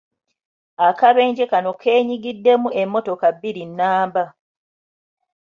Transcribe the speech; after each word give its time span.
Akabenje 0.87 1.43
kano 1.51 1.71
kenyigiddemu 1.81 2.67
emmotoka 2.81 3.27
bbiri 3.35 3.63
nnamba. 3.69 4.23